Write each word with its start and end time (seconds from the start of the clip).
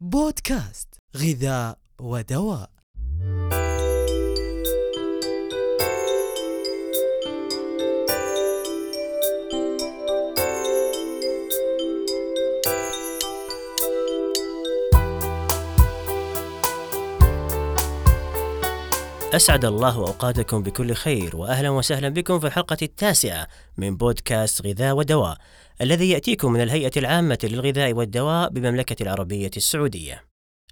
بودكاست 0.00 1.00
غذاء 1.16 1.78
ودواء. 2.00 2.77
أسعد 19.34 19.64
الله 19.64 19.96
أوقاتكم 19.96 20.62
بكل 20.62 20.94
خير 20.94 21.36
وأهلا 21.36 21.70
وسهلا 21.70 22.08
بكم 22.08 22.40
في 22.40 22.46
الحلقة 22.46 22.76
التاسعة 22.82 23.46
من 23.76 23.96
بودكاست 23.96 24.66
غذاء 24.66 24.96
ودواء 24.96 25.36
الذي 25.80 26.10
يأتيكم 26.10 26.52
من 26.52 26.60
الهيئة 26.60 26.90
العامة 26.96 27.38
للغذاء 27.42 27.92
والدواء 27.92 28.48
بمملكة 28.48 29.02
العربية 29.02 29.50
السعودية. 29.56 30.24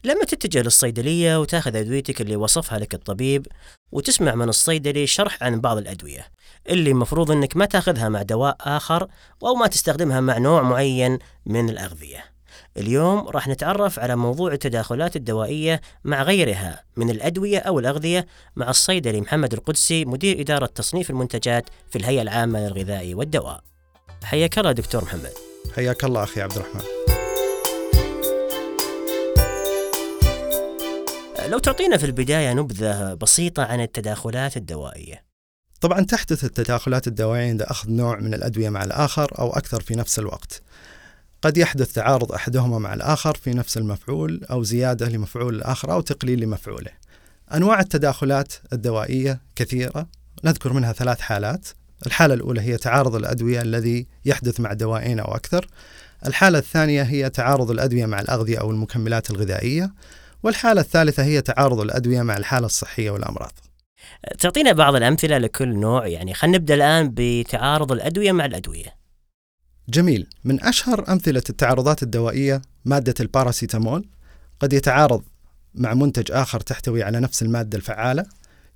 لما 0.05 0.25
تتجه 0.25 0.63
للصيدلية 0.63 1.41
وتأخذ 1.41 1.77
أدويتك 1.77 2.21
اللي 2.21 2.37
وصفها 2.37 2.79
لك 2.79 2.95
الطبيب 2.95 3.47
وتسمع 3.93 4.35
من 4.35 4.49
الصيدلي 4.49 5.07
شرح 5.07 5.43
عن 5.43 5.61
بعض 5.61 5.77
الأدوية 5.77 6.27
اللي 6.69 6.91
المفروض 6.91 7.31
أنك 7.31 7.57
ما 7.57 7.65
تأخذها 7.65 8.09
مع 8.09 8.23
دواء 8.23 8.57
آخر 8.61 9.09
أو 9.43 9.55
ما 9.55 9.67
تستخدمها 9.67 10.21
مع 10.21 10.39
نوع 10.39 10.63
معين 10.63 11.19
من 11.47 11.69
الأغذية. 11.69 12.36
اليوم 12.79 13.29
راح 13.29 13.49
نتعرف 13.49 13.99
على 13.99 14.17
موضوع 14.17 14.53
التداخلات 14.53 15.17
الدوائية 15.17 15.81
مع 16.05 16.23
غيرها 16.23 16.85
من 16.97 17.11
الأدوية 17.11 17.59
أو 17.59 17.79
الأغذية 17.79 18.27
مع 18.57 18.71
الصيدلي 18.71 19.21
محمد 19.21 19.53
القدسي 19.53 20.05
مدير 20.05 20.41
إدارة 20.41 20.67
تصنيف 20.67 21.11
المنتجات 21.11 21.65
في 21.91 21.99
الهيئة 21.99 22.23
العامة 22.23 22.61
للغذاء 22.61 23.15
والدواء. 23.15 23.61
حياك 24.25 24.59
الله 24.59 24.73
دكتور 24.73 25.05
محمد. 25.05 25.33
حياك 25.77 26.05
الله 26.05 26.23
أخي 26.23 26.41
عبد 26.43 26.57
الرحمن. 26.57 26.83
لو 31.49 31.59
تعطينا 31.59 31.97
في 31.97 32.07
البداية 32.07 32.53
نبذة 32.53 33.15
بسيطة 33.15 33.65
عن 33.65 33.81
التداخلات 33.81 34.57
الدوائية. 34.57 35.25
طبعا 35.81 36.01
تحدث 36.01 36.45
التداخلات 36.45 37.07
الدوائية 37.07 37.49
عند 37.49 37.63
أخذ 37.63 37.91
نوع 37.91 38.21
من 38.21 38.35
الأدوية 38.35 38.69
مع 38.69 38.85
الآخر 38.85 39.39
أو 39.39 39.51
أكثر 39.51 39.81
في 39.81 39.95
نفس 39.95 40.19
الوقت. 40.19 40.63
قد 41.47 41.57
يحدث 41.57 41.93
تعارض 41.93 42.33
أحدهما 42.33 42.79
مع 42.79 42.95
الآخر 42.95 43.35
في 43.35 43.51
نفس 43.51 43.77
المفعول 43.77 44.45
أو 44.51 44.63
زيادة 44.63 45.09
لمفعول 45.09 45.55
الآخر 45.55 45.93
أو 45.93 46.01
تقليل 46.01 46.41
لمفعوله. 46.41 46.91
أنواع 47.55 47.81
التداخلات 47.81 48.53
الدوائية 48.73 49.41
كثيرة 49.57 50.07
نذكر 50.45 50.73
منها 50.73 50.93
ثلاث 50.93 51.21
حالات. 51.21 51.69
الحالة 52.07 52.35
الأولى 52.35 52.61
هي 52.61 52.77
تعارض 52.77 53.15
الأدوية 53.15 53.63
الذي 53.63 54.07
يحدث 54.25 54.61
مع 54.61 54.73
دوائين 54.73 55.21
أو 55.21 55.35
أكثر. 55.35 55.67
الحالة 56.27 56.59
الثانية 56.59 57.03
هي 57.03 57.31
تعارض 57.31 57.71
الأدوية 57.71 58.07
مع 58.07 58.21
الأغذية 58.21 58.59
أو 58.59 58.71
المكملات 58.71 59.31
الغذائية. 59.31 59.95
والحالة 60.43 60.81
الثالثة 60.81 61.25
هي 61.25 61.41
تعارض 61.41 61.81
الأدوية 61.81 62.23
مع 62.23 62.37
الحالة 62.37 62.67
الصحية 62.67 63.11
والأمراض. 63.11 63.53
تعطينا 64.39 64.73
بعض 64.73 64.95
الأمثلة 64.95 65.39
لكل 65.39 65.69
نوع 65.69 66.07
يعني 66.07 66.35
خلينا 66.35 66.59
نبدأ 66.59 66.75
الآن 66.75 67.13
بتعارض 67.15 67.93
الأدوية 67.93 68.33
مع 68.33 68.45
الأدوية. 68.45 69.06
جميل. 69.89 70.27
من 70.45 70.65
أشهر 70.65 71.13
أمثلة 71.13 71.43
التعارضات 71.51 72.03
الدوائية 72.03 72.63
مادة 72.85 73.15
الباراسيتامول 73.21 74.09
قد 74.61 74.73
يتعارض 74.73 75.23
مع 75.75 75.95
منتج 75.95 76.33
آخر 76.33 76.61
تحتوي 76.61 77.03
على 77.03 77.21
نفس 77.21 77.43
المادة 77.43 77.79
الفعالة. 77.79 78.25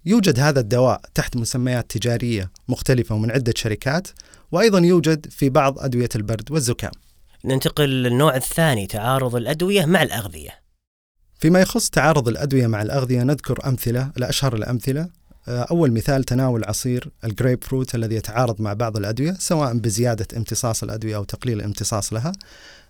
يوجد 0.06 0.41
هذا 0.41 0.61
الدواء 0.61 1.00
تحت 1.14 1.36
مسميات 1.36 1.91
تجارية 1.91 2.50
مختلفة 2.69 3.14
ومن 3.14 3.30
عدة 3.30 3.52
شركات 3.56 4.08
وأيضا 4.52 4.78
يوجد 4.78 5.27
في 5.30 5.48
بعض 5.48 5.78
أدوية 5.78 6.08
البرد 6.17 6.52
والزكام. 6.52 6.92
ننتقل 7.45 7.89
للنوع 7.89 8.36
الثاني 8.36 8.86
تعارض 8.86 9.36
الأدوية 9.36 9.84
مع 9.84 10.02
الأغذية. 10.02 10.50
فيما 11.39 11.61
يخص 11.61 11.91
تعارض 11.91 12.28
الأدوية 12.28 12.67
مع 12.67 12.83
الأغذية 12.83 13.22
نذكر 13.22 13.69
أمثلة 13.69 14.12
لأشهر 14.17 14.55
الأمثلة. 14.55 15.08
أول 15.51 15.93
مثال 15.93 16.25
تناول 16.25 16.65
عصير 16.65 17.11
الجريب 17.25 17.65
فروت 17.65 17.95
الذي 17.95 18.15
يتعارض 18.15 18.61
مع 18.61 18.73
بعض 18.73 18.97
الأدوية 18.97 19.36
سواء 19.39 19.79
بزيادة 19.79 20.27
امتصاص 20.36 20.83
الأدوية 20.83 21.17
أو 21.17 21.24
تقليل 21.24 21.58
الامتصاص 21.58 22.13
لها. 22.13 22.33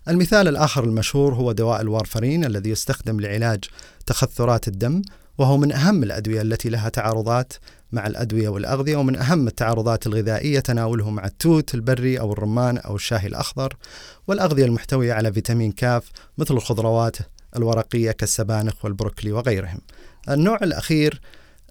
المثال 0.07 0.47
الآخر 0.47 0.83
المشهور 0.83 1.33
هو 1.33 1.51
دواء 1.51 1.81
الوارفرين 1.81 2.45
الذي 2.45 2.69
يستخدم 2.69 3.19
لعلاج 3.19 3.63
تخثرات 4.05 4.67
الدم 4.67 5.01
وهو 5.37 5.57
من 5.57 5.71
أهم 5.71 6.03
الأدوية 6.03 6.41
التي 6.41 6.69
لها 6.69 6.89
تعارضات 6.89 7.53
مع 7.91 8.07
الأدوية 8.07 8.49
والأغذية 8.49 8.95
ومن 8.95 9.15
أهم 9.15 9.47
التعارضات 9.47 10.07
الغذائية 10.07 10.59
تناوله 10.59 11.09
مع 11.09 11.25
التوت 11.25 11.75
البري 11.75 12.19
أو 12.19 12.33
الرمان 12.33 12.77
أو 12.77 12.95
الشاي 12.95 13.27
الأخضر. 13.27 13.73
والأغذية 14.27 14.65
المحتوية 14.65 15.13
على 15.13 15.33
فيتامين 15.33 15.71
كاف 15.71 16.03
مثل 16.37 16.53
الخضروات 16.53 17.17
الورقية 17.55 18.11
كالسبانخ 18.11 18.85
والبروكلي 18.85 19.31
وغيرهم. 19.31 19.79
النوع 20.29 20.59
الأخير 20.63 21.21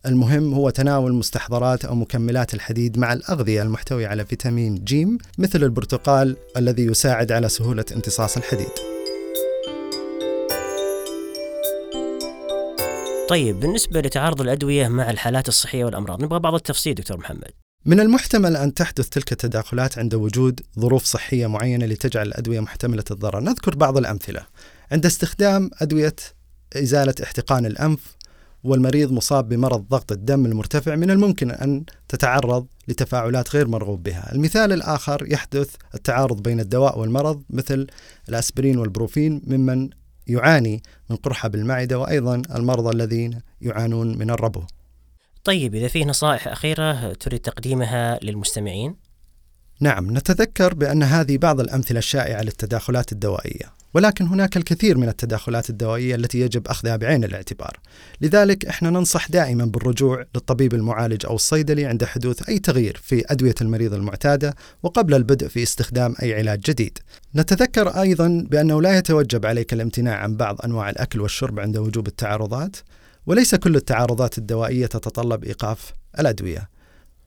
المهم 0.06 0.54
هو 0.54 0.70
تناول 0.70 1.12
مستحضرات 1.12 1.84
أو 1.84 1.94
مكملات 1.94 2.54
الحديد 2.54 2.98
مع 2.98 3.12
الأغذية 3.12 3.62
المحتوية 3.62 4.08
على 4.08 4.26
فيتامين 4.26 4.84
جيم 4.84 5.18
مثل 5.38 5.62
البرتقال 5.62 6.36
الذي 6.56 6.82
يساعد 6.82 7.32
على 7.32 7.48
سهولة 7.48 7.84
امتصاص 7.94 8.36
الحديد. 8.36 8.70
طيب 13.28 13.60
بالنسبة 13.60 14.00
لتعارض 14.00 14.40
الأدوية 14.40 14.88
مع 14.88 15.10
الحالات 15.10 15.48
الصحية 15.48 15.84
والأمراض 15.84 16.22
نبغى 16.22 16.38
بعض 16.38 16.54
التفصيل 16.54 16.94
دكتور 16.94 17.16
محمد. 17.16 17.50
من 17.84 18.00
المحتمل 18.00 18.56
أن 18.56 18.74
تحدث 18.74 19.08
تلك 19.08 19.32
التداخلات 19.32 19.98
عند 19.98 20.14
وجود 20.14 20.60
ظروف 20.78 21.04
صحية 21.04 21.46
معينة 21.46 21.86
لتجعل 21.86 22.26
الأدوية 22.26 22.60
محتملة 22.60 23.04
الضرر. 23.10 23.40
نذكر 23.40 23.74
بعض 23.74 23.98
الأمثلة. 23.98 24.46
عند 24.92 25.06
استخدام 25.06 25.70
أدوية 25.80 26.16
إزالة 26.76 27.14
احتقان 27.22 27.66
الأنف 27.66 28.19
والمريض 28.64 29.12
مصاب 29.12 29.48
بمرض 29.48 29.88
ضغط 29.88 30.12
الدم 30.12 30.46
المرتفع 30.46 30.96
من 30.96 31.10
الممكن 31.10 31.50
أن 31.50 31.84
تتعرض 32.08 32.66
لتفاعلات 32.88 33.56
غير 33.56 33.68
مرغوب 33.68 34.02
بها 34.02 34.32
المثال 34.32 34.72
الآخر 34.72 35.26
يحدث 35.32 35.74
التعارض 35.94 36.42
بين 36.42 36.60
الدواء 36.60 36.98
والمرض 36.98 37.42
مثل 37.50 37.86
الأسبرين 38.28 38.78
والبروفين 38.78 39.42
ممن 39.46 39.90
يعاني 40.26 40.82
من 41.10 41.16
قرحة 41.16 41.48
بالمعدة 41.48 41.98
وأيضا 41.98 42.42
المرضى 42.54 42.96
الذين 42.96 43.40
يعانون 43.60 44.18
من 44.18 44.30
الربو 44.30 44.62
طيب 45.44 45.74
إذا 45.74 45.88
فيه 45.88 46.04
نصائح 46.04 46.48
أخيرة 46.48 47.12
تريد 47.12 47.40
تقديمها 47.40 48.18
للمستمعين؟ 48.22 49.09
نعم 49.80 50.18
نتذكر 50.18 50.74
بأن 50.74 51.02
هذه 51.02 51.38
بعض 51.38 51.60
الأمثلة 51.60 51.98
الشائعة 51.98 52.42
للتداخلات 52.42 53.12
الدوائية 53.12 53.80
ولكن 53.94 54.26
هناك 54.26 54.56
الكثير 54.56 54.98
من 54.98 55.08
التداخلات 55.08 55.70
الدوائية 55.70 56.14
التي 56.14 56.40
يجب 56.40 56.68
أخذها 56.68 56.96
بعين 56.96 57.24
الاعتبار. 57.24 57.76
لذلك 58.20 58.66
إحنا 58.66 58.90
ننصح 58.90 59.30
دائما 59.30 59.64
بالرجوع 59.64 60.24
للطبيب 60.34 60.74
المعالج 60.74 61.26
أو 61.26 61.34
الصيدلي 61.34 61.84
عند 61.86 62.04
حدوث 62.04 62.48
أي 62.48 62.58
تغيير 62.58 63.00
في 63.02 63.24
أدوية 63.26 63.54
المريض 63.60 63.94
المعتادة 63.94 64.54
وقبل 64.82 65.14
البدء 65.14 65.48
في 65.48 65.62
استخدام 65.62 66.14
أي 66.22 66.34
علاج 66.34 66.60
جديد. 66.60 66.98
نتذكر 67.36 67.88
أيضا 67.88 68.46
بأنه 68.50 68.82
لا 68.82 68.98
يتوجب 68.98 69.46
عليك 69.46 69.72
الامتناع 69.72 70.16
عن 70.16 70.36
بعض 70.36 70.60
أنواع 70.64 70.90
الأكل 70.90 71.20
والشرب 71.20 71.60
عند 71.60 71.76
وجوب 71.76 72.06
التعارضات 72.06 72.76
وليس 73.26 73.54
كل 73.54 73.76
التعارضات 73.76 74.38
الدوائية 74.38 74.86
تتطلب 74.86 75.44
إيقاف 75.44 75.92
الأدوية. 76.18 76.79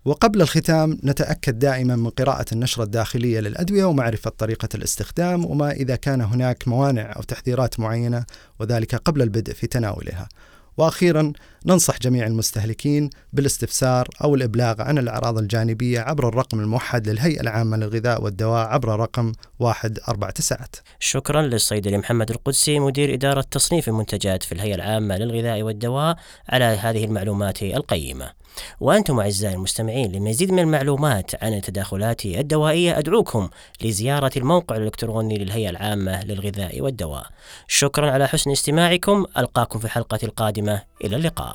وقبل 0.06 0.42
الختام 0.42 0.98
نتأكد 1.04 1.60
دائما 1.60 1.96
من 1.96 2.10
قراءة 2.10 2.46
النشرة 2.52 2.84
الداخلية 2.84 3.40
للأدوية 3.40 3.86
ومعرفة 3.86 4.32
طريقة 4.38 4.70
الاستخدام 4.76 5.46
وما 5.46 5.72
إذا 5.72 5.96
كان 5.96 6.22
هناك 6.22 6.68
موانع 6.68 7.14
أو 7.16 7.22
تحذيرات 7.22 7.80
معينة 7.80 8.26
وذلك 8.60 8.96
قبل 8.96 9.22
البدء 9.22 9.54
في 9.54 9.68
تناولها. 9.68 10.30
وأخيرا 10.78 11.34
ننصح 11.66 12.00
جميع 12.00 12.28
المستهلكين 12.28 13.10
بالاستفسار 13.34 14.08
أو 14.24 14.36
الإبلاغ 14.36 14.82
عن 14.82 14.98
الأعراض 14.98 15.38
الجانبية 15.38 16.00
عبر 16.00 16.28
الرقم 16.28 16.60
الموحد 16.60 17.10
للهيئة 17.10 17.42
العامة 17.42 17.78
للغذاء 17.78 18.24
والدواء 18.24 18.68
عبر 18.68 19.00
رقم 19.00 19.32
149. 19.60 20.68
شكرا 21.00 21.42
للصيدلي 21.42 21.98
محمد 21.98 22.32
القدسي 22.32 22.80
مدير 22.80 23.14
إدارة 23.14 23.46
تصنيف 23.52 23.88
المنتجات 23.88 24.44
في 24.44 24.52
الهيئة 24.52 24.76
العامة 24.76 25.18
للغذاء 25.18 25.62
والدواء 25.62 26.16
على 26.50 26.66
هذه 26.66 27.06
المعلومات 27.06 27.64
القيمة. 27.64 28.44
وأنتم 28.80 29.20
أعزائي 29.20 29.56
المستمعين 29.56 30.12
لمزيد 30.12 30.52
من 30.52 30.60
المعلومات 30.60 31.44
عن 31.44 31.54
التداخلات 31.54 32.26
الدوائية 32.26 33.00
أدعوكم 33.00 33.50
لزيارة 33.82 34.32
الموقع 34.38 34.76
الإلكتروني 34.76 35.38
للهيئة 35.38 35.70
العامة 35.70 36.24
للغذاء 36.24 36.82
والدواء 36.82 37.26
شكرا 37.68 38.12
على 38.12 38.28
حسن 38.28 38.52
استماعكم 38.52 39.26
ألقاكم 39.38 39.80
في 39.80 39.86
الحلقة 39.86 40.20
القادمة 40.24 40.82
إلى 41.04 41.16
اللقاء 41.16 41.53